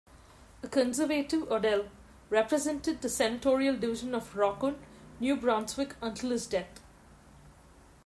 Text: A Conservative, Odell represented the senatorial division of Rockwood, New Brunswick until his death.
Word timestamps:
A 0.63 0.67
Conservative, 0.67 1.43
Odell 1.51 1.87
represented 2.31 3.03
the 3.03 3.07
senatorial 3.07 3.75
division 3.77 4.15
of 4.15 4.35
Rockwood, 4.35 4.79
New 5.19 5.35
Brunswick 5.37 5.93
until 6.01 6.31
his 6.31 6.47
death. 6.47 6.79